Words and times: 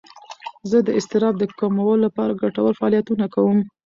زه 0.69 0.77
د 0.87 0.89
اضطراب 0.99 1.33
د 1.39 1.43
کمولو 1.59 2.03
لپاره 2.05 2.37
ګټور 2.41 2.71
فعالیتونه 2.79 3.25
کوم. 3.35 3.57